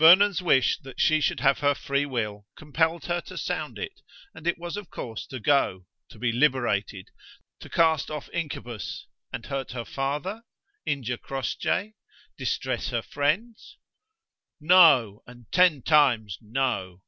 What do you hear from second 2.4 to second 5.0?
compelled her to sound it: and it was of